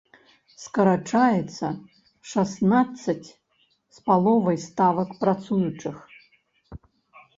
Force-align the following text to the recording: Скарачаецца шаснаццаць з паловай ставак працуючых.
Скарачаецца 0.61 1.67
шаснаццаць 2.31 3.27
з 3.27 3.97
паловай 4.09 4.57
ставак 4.67 5.09
працуючых. 5.23 5.97